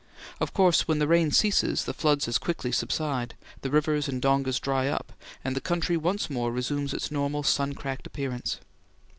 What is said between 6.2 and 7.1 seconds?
more resumes